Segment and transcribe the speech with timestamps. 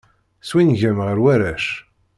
[0.49, 1.65] Swingem ɣef warrac.